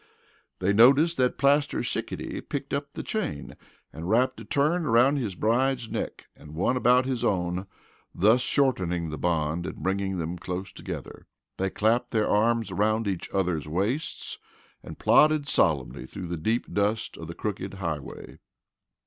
[0.57, 3.55] They noticed that Plaster Sickety picked up the chain
[3.93, 7.67] and wrapped a turn around his bride's neck and one about his own,
[8.11, 11.27] thus shortening the bond and bringing them close together.
[11.57, 14.39] They clamped their arms around each other's waists,
[14.81, 18.39] and plodded solemnly through the deep dust of the crooked highway.